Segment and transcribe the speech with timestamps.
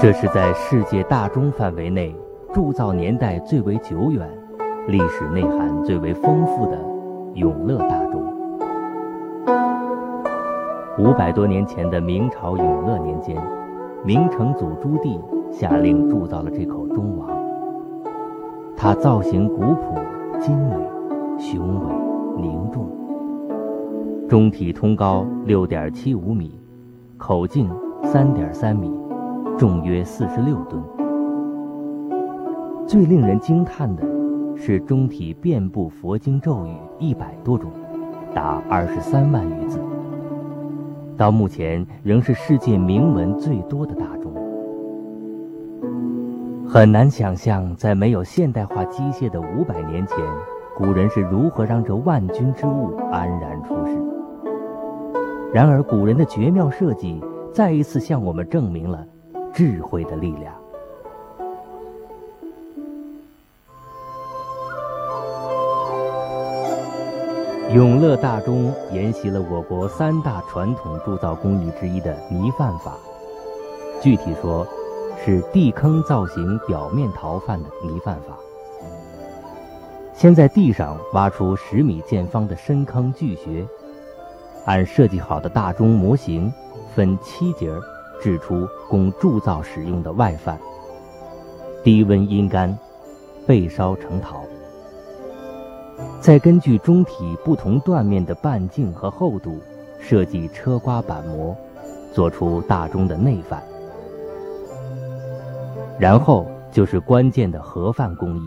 [0.00, 2.16] 这是在世界大钟范围内
[2.54, 4.26] 铸造年代最为久远、
[4.88, 6.78] 历史内涵最为丰富的
[7.34, 8.22] 永乐大钟。
[10.98, 13.36] 五百多年前的明朝永乐年间，
[14.02, 15.20] 明成祖朱棣
[15.52, 17.28] 下令铸造了这口钟王。
[18.74, 19.94] 它造型古朴、
[20.40, 20.76] 精美、
[21.38, 22.88] 雄伟、凝重。
[24.26, 26.58] 钟体通高六点七五米，
[27.18, 27.68] 口径
[28.02, 28.90] 三点三米。
[29.60, 30.82] 重约四十六吨。
[32.86, 34.02] 最令人惊叹的
[34.56, 37.70] 是，钟体遍布佛经咒语一百多种，
[38.34, 39.78] 达二十三万余字。
[41.14, 44.32] 到目前仍是世界铭文最多的大钟。
[46.66, 50.16] 很难想象，在没有现代化机械的五百年前，
[50.74, 53.92] 古人是如何让这万钧之物安然出世。
[55.52, 59.04] 然而，古人的绝妙设计再一次向我们证明了。
[59.54, 60.54] 智慧的力量。
[67.72, 72.96] 永乐大钟沿袭了我国三大传统铸造工艺之一的泥范法，
[74.00, 74.66] 具体说，
[75.24, 78.36] 是地坑造型表面陶范的泥范法。
[80.12, 83.64] 先在地上挖出十米见方的深坑巨穴，
[84.66, 86.52] 按设计好的大钟模型
[86.92, 87.80] 分七节儿。
[88.20, 90.58] 制出供铸造使用的外范，
[91.82, 92.78] 低温阴干，
[93.46, 94.42] 焙烧成陶。
[96.20, 99.58] 再根据钟体不同断面的半径和厚度，
[99.98, 101.56] 设计车刮板模，
[102.12, 103.62] 做出大钟的内范。
[105.98, 108.42] 然后就是关键的合范工艺。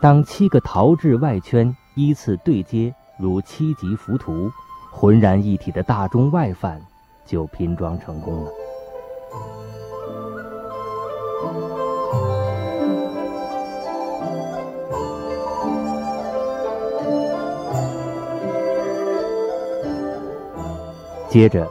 [0.00, 4.50] 当七个陶制外圈依次对接，如七级浮图，
[4.90, 6.80] 浑然一体的大钟外范。
[7.24, 8.50] 就拼装成功了。
[21.28, 21.66] 接着，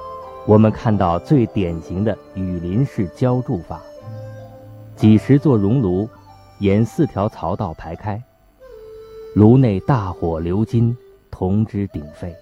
[0.48, 3.80] 我们看到最典型的雨林式浇铸法：
[4.96, 6.10] 几十座熔炉
[6.58, 8.20] 沿四条槽道排开，
[9.36, 10.98] 炉内大火流金，
[11.30, 12.36] 铜汁鼎沸。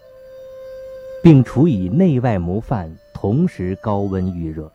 [1.22, 4.72] 并处以内外模范，同时高温预热。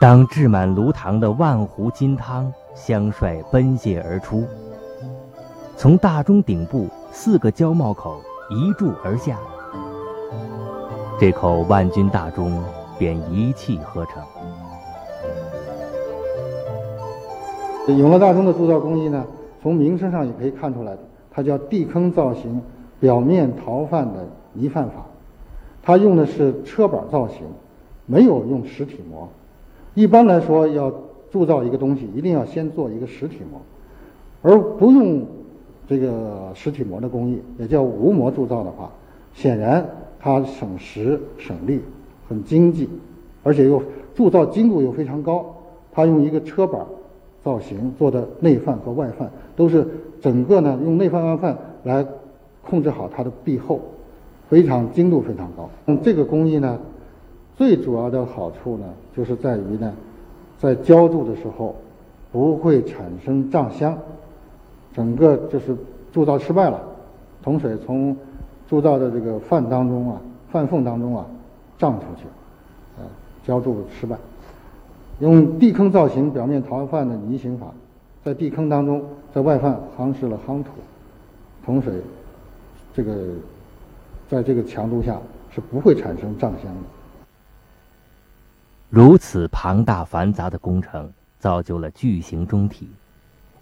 [0.00, 4.44] 当置满炉膛的万壶金汤香帅奔泻而出，
[5.76, 9.38] 从大钟顶部四个浇帽口一柱而下，
[11.20, 12.62] 这口万钧大钟
[12.98, 14.22] 便一气呵成。
[17.98, 19.24] 永乐大钟的铸造工艺呢，
[19.62, 20.96] 从名称上也可以看出来，
[21.30, 22.62] 它叫地坑造型。
[23.00, 25.06] 表面陶范的泥范法，
[25.82, 27.38] 它用的是车板造型，
[28.06, 29.28] 没有用实体模。
[29.94, 30.92] 一般来说，要
[31.30, 33.60] 铸造一个东西，一定要先做一个实体模，
[34.42, 35.24] 而不用
[35.86, 38.90] 这个实体模的工艺，也叫无模铸造的话，
[39.32, 39.86] 显然
[40.18, 41.80] 它省时省力，
[42.28, 42.88] 很经济，
[43.44, 43.82] 而且又
[44.14, 45.54] 铸造精度又非常高。
[45.92, 46.84] 它用一个车板
[47.44, 49.86] 造型做的内范和外范，都是
[50.20, 52.04] 整个呢用内范外范来。
[52.68, 53.80] 控制好它的壁厚，
[54.48, 55.70] 非常精度非常高。
[55.86, 56.78] 嗯，这个工艺呢，
[57.56, 58.84] 最主要的好处呢，
[59.16, 59.92] 就是在于呢，
[60.58, 61.74] 在浇铸的时候
[62.30, 63.96] 不会产生胀箱，
[64.92, 65.74] 整个就是
[66.12, 66.80] 铸造失败了，
[67.42, 68.14] 铜水从
[68.68, 71.24] 铸造的这个范当中啊，范缝当中啊
[71.78, 72.24] 胀出去，
[73.00, 73.08] 啊，
[73.46, 74.16] 浇铸失败。
[75.20, 77.68] 用地坑造型表面陶范的泥型法，
[78.22, 79.02] 在地坑当中，
[79.34, 80.70] 在外范夯实了夯土，
[81.64, 81.94] 铜水。
[82.94, 83.34] 这个，
[84.28, 85.18] 在这个强度下
[85.54, 86.80] 是不会产生胀香的。
[88.90, 92.88] 如此庞大繁杂的工程，造就了巨型钟体，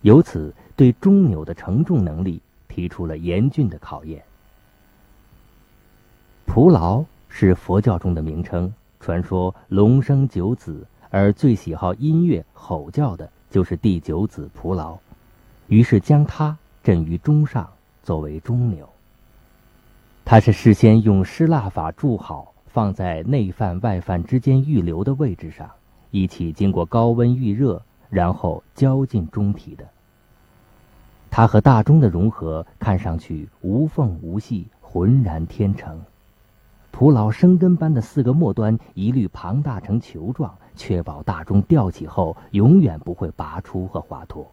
[0.03, 4.23] 由此对钟钮的承重能力提出了严峻的考验。
[6.47, 14.97] 蒲牢是佛教中的名称，传说龙生九子，而最喜好音乐吼叫的就是第九子蒲牢，
[15.67, 17.69] 于是将它镇于钟上，
[18.03, 18.89] 作为钟钮。
[20.29, 25.71] 它是事先用湿蜡法铸好，放在内范外范之间预留的位置上，
[26.11, 27.81] 一起经过高温预热，
[28.11, 29.87] 然后浇进钟体的。
[31.31, 36.03] 它和大钟的融合，看上去无缝无隙，浑然天成。
[36.91, 44.45] 蒲老生根般的四个末端一律庞大成球状，确保大钟吊起后永远不会拔出和滑脱。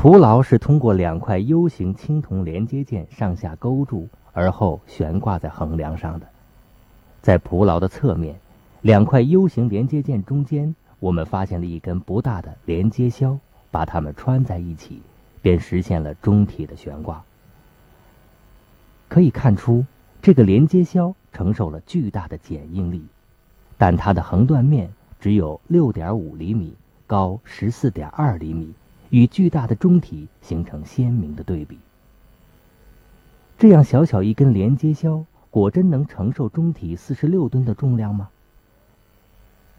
[0.00, 6.26] 蒲牢是通过两块 U 型青铜连接件上下勾住，而后悬挂在横梁上的。
[7.20, 8.40] 在蒲牢的侧面，
[8.80, 13.38] 两块 U 型连接件中间，我们发现了一根不大的连接销，
[13.70, 15.02] 把它们穿在一起，
[15.42, 17.22] 便实现了中体的悬挂。
[19.06, 19.84] 可以看出，
[20.22, 23.04] 这个连接销承受了巨大的剪应力，
[23.76, 26.74] 但它的横断面只有六点五厘米，
[27.06, 28.72] 高十四点二厘米，
[29.10, 31.78] 与巨大的中体形成鲜明的对比。
[33.58, 35.24] 这样小小一根连接销。
[35.52, 38.30] 果真能承受中体四十六吨的重量吗？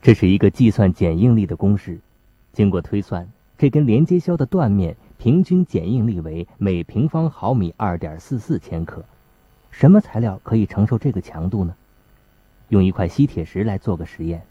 [0.02, 2.02] 这是一个计算剪应力的公式，
[2.52, 9.06] 经过推算，这根连接销的断面平均剪应力为每平方毫米二点四四千克。
[9.70, 11.74] 什么材料可以承受这个强度呢？
[12.68, 14.42] 用一块吸铁石来做个实验，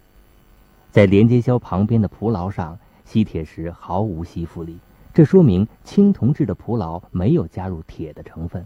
[0.91, 2.79] 在连接销旁边的蒲牢上，
[3.11, 4.79] 吸铁石毫无吸附力，
[5.13, 8.65] 这说明青铜制的蒲牢没有加入铁的成分。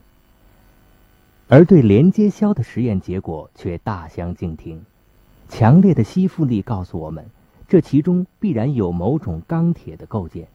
[1.48, 4.84] 而对连接销的实验结果却大相径庭，
[5.48, 7.24] 强烈的吸附力告诉我们，
[7.66, 10.46] 这其中必然有某种钢铁的构件。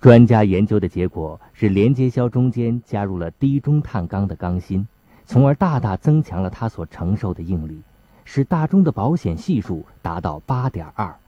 [0.00, 4.86] 专家研究的结果是，连接销中间加入了低中碳钢的钢芯，
[5.26, 7.80] 从而大大增强了它所承受的应力，
[8.24, 11.18] 使大钟的保险系数达到八点二，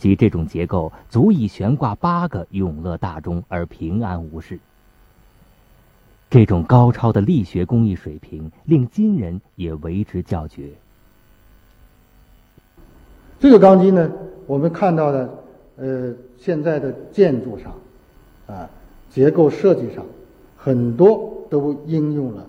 [0.00, 4.58] 即这种结构足以悬挂八个永乐大钟而平安无事。
[6.30, 10.70] 这种高超的力学工艺水平，令今人也为之叫绝。
[13.38, 14.10] 这个钢筋呢，
[14.46, 15.34] 我们看到的，
[15.76, 17.74] 呃，现在的建筑上，
[18.46, 18.70] 啊，
[19.10, 20.02] 结构设计上，
[20.56, 22.46] 很多都应用了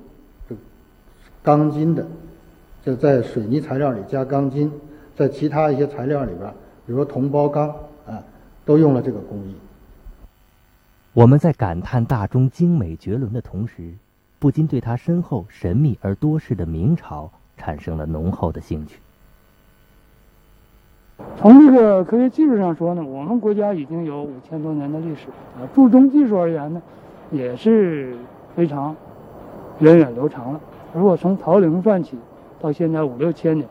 [0.48, 0.56] 这
[1.44, 2.08] 钢筋的，
[2.86, 4.72] 就在水泥材料里加钢筋，
[5.18, 6.54] 在其他一些材料里边，
[6.92, 7.70] 比如说铜包钢
[8.06, 8.22] 啊，
[8.66, 9.56] 都用了这个工艺。
[11.14, 13.94] 我们在感叹大钟精美绝伦的同时，
[14.40, 19.00] 不禁对它身后神秘而多事的明朝产生了浓厚的兴趣。
[21.38, 25.64] 从这个科学技术上说呢，我们国家已经有五千多年的历史啊。
[25.74, 26.82] 铸钟技术而言呢，
[27.32, 28.18] 也是
[28.54, 28.94] 非常
[29.80, 30.60] 源远流长了。
[30.94, 32.18] 如果从陶陵算起，
[32.60, 33.66] 到现在五六千年；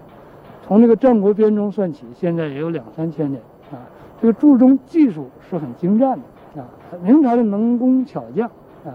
[0.71, 3.83] 从这个战国编钟算起，现在也有两三千年啊。
[4.23, 6.63] 这个铸钟技术是很精湛的。
[6.63, 6.65] 啊，
[7.03, 8.49] 明朝的能工巧匠
[8.85, 8.95] 啊，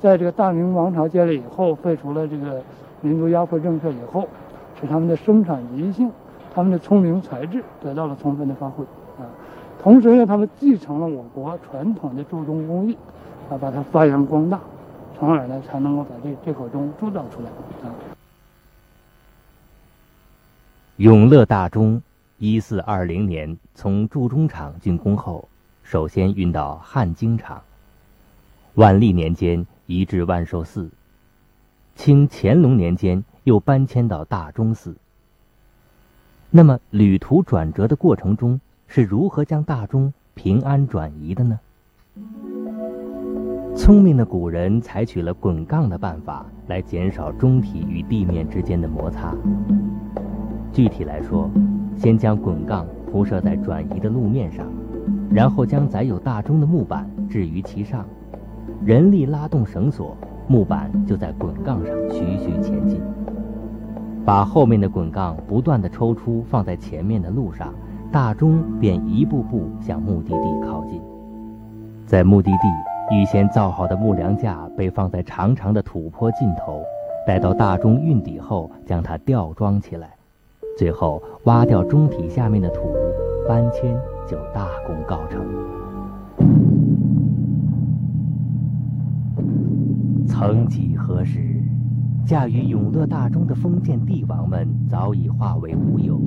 [0.00, 2.60] 在这个大明王朝建立以后，废除了这个
[3.02, 4.26] 民族压迫政策以后，
[4.80, 6.10] 使他们的生产积极性、
[6.52, 8.82] 他们的聪明才智得到了充分的发挥
[9.16, 9.30] 啊。
[9.80, 12.98] 同时呢，他们继承了我国传统的铸钟工艺，
[13.48, 14.58] 啊，把它发扬光大，
[15.16, 17.48] 从而呢，才能够把这这口钟铸造出来
[17.88, 17.94] 啊。
[20.98, 22.00] 永乐大钟，
[22.38, 25.46] 一四二零年从铸钟厂竣工后。
[25.82, 27.62] 首先运到汉京厂，
[28.76, 30.88] 万历年间移至万寿寺，
[31.94, 34.96] 清乾隆年间又搬迁到大钟寺。
[36.48, 41.60] 那么旅途转折的过程中是如何将大钟平安转移的呢？
[43.76, 49.36] 聪明的古人采取了滚杠的办法来减少钟体与地面之间的摩擦。
[50.76, 51.50] 具体来说，
[51.96, 54.66] 先将滚杠铺设在转移的路面上。
[55.30, 58.04] 然后将载有大钟的木板置于其上，
[58.84, 60.14] 人力拉动绳索，
[60.46, 63.00] 木板就在滚杠上徐徐前进。
[64.22, 67.72] 把后面的滚杠不断地抽出，放在前面的路上，
[68.12, 71.00] 大钟便一步步向目的地靠近。
[72.04, 76.82] 在目的地，预先造好的木梁架被放在长长的土坡尽头，
[77.26, 80.10] 待到大钟运抵后，将它吊装起来，
[80.76, 82.92] 最后挖掉钟体下面的土，
[83.48, 83.96] 搬迁。
[84.28, 85.40] 就大功告成。
[90.26, 91.62] 曾几何时，
[92.26, 96.20] 驾驭永乐大钟的封建帝王们早已化为乌有，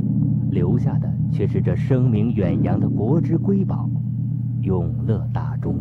[0.49, 3.89] 留下的却是这声名远扬的国之瑰宝——
[4.63, 5.75] 永乐大钟。